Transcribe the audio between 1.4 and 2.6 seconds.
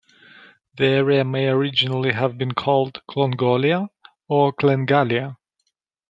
originally have been